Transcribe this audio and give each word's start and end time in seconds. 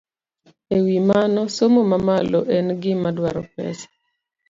E 0.75 0.77
wi 0.85 0.97
mano, 1.11 1.41
somo 1.57 1.81
mamalo 1.91 2.39
en 2.55 2.65
gima 2.81 3.09
dwaro 3.17 3.41
pesa. 3.53 3.87